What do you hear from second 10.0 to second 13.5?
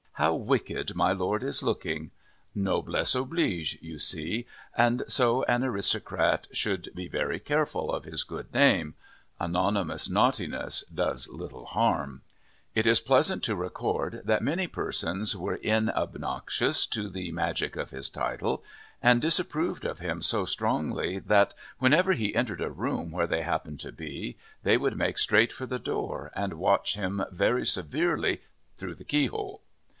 naughtiness does little harm. It is pleasant